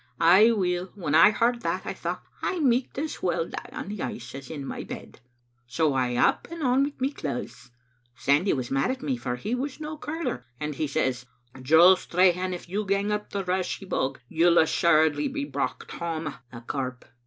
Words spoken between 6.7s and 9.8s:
wi' my claethes. Sandy was mad at me, for he was